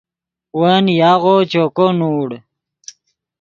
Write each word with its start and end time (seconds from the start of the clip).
ون 0.59 0.85
یاغو 1.01 1.35
چوکو 1.51 1.87
نوڑ 1.97 2.29